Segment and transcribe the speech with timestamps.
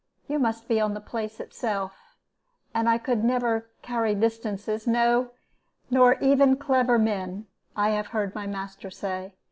[0.27, 2.15] You must be on the place itself;
[2.73, 5.29] and I never could carry distances no,
[5.91, 9.35] nor even clever men, I have heard my master say.